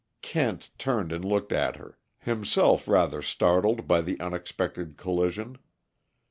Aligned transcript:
Kent 0.23 0.71
turned 0.79 1.11
and 1.11 1.23
looked 1.23 1.51
at 1.51 1.75
her, 1.75 1.99
himself 2.17 2.87
rather 2.87 3.21
startled 3.21 3.87
by 3.87 4.01
the 4.01 4.19
unexpected 4.19 4.97
collision. 4.97 5.59